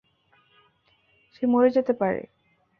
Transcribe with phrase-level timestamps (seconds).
[1.35, 2.21] সে মরে যেতে পারে।